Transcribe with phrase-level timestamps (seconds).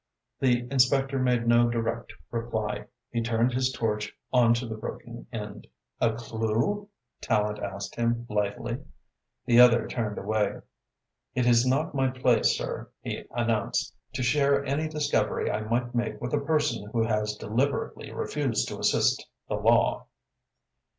[0.39, 2.87] The inspector made no direct reply.
[3.11, 5.67] He turned his torch on to the broken end.
[5.99, 6.89] "A clue?"
[7.21, 8.79] Tallente asked him lightly.
[9.45, 10.61] The other turned away.
[11.35, 16.19] "It is not my place, sir," he announced, "to share any discovery I might make
[16.19, 20.07] with a person who has deliberately refused to assist the law."